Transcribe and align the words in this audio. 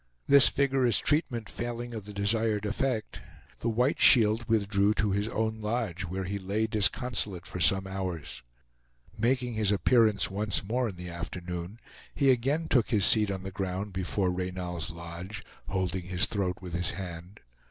This 0.25 0.49
vigorous 0.49 0.97
treatment 0.97 1.47
failing 1.47 1.93
of 1.93 2.05
the 2.05 2.11
desired 2.11 2.65
effect, 2.65 3.21
the 3.59 3.69
White 3.69 3.99
Shield 3.99 4.49
withdrew 4.49 4.95
to 4.95 5.11
his 5.11 5.27
own 5.27 5.61
lodge, 5.61 6.05
where 6.05 6.23
he 6.23 6.39
lay 6.39 6.65
disconsolate 6.65 7.45
for 7.45 7.59
some 7.59 7.85
hours. 7.85 8.41
Making 9.15 9.53
his 9.53 9.71
appearance 9.71 10.31
once 10.31 10.63
more 10.65 10.89
in 10.89 10.95
the 10.95 11.09
afternoon, 11.09 11.79
he 12.15 12.31
again 12.31 12.67
took 12.67 12.89
his 12.89 13.05
seat 13.05 13.29
on 13.29 13.43
the 13.43 13.51
ground 13.51 13.93
before 13.93 14.31
Reynal's 14.31 14.89
lodge, 14.89 15.45
holding 15.67 16.05
his 16.05 16.25
throat 16.25 16.57
with 16.61 16.73
his 16.73 16.89
hand. 16.97 17.39